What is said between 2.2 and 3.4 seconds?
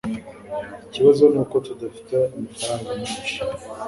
amafaranga menshi